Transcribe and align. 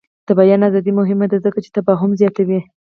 د 0.27 0.29
بیان 0.39 0.61
ازادي 0.69 0.91
مهمه 0.99 1.25
ده 1.31 1.37
ځکه 1.45 1.59
چې 1.63 1.69
تفاهم 1.77 2.11
زیاتوي. 2.21 2.59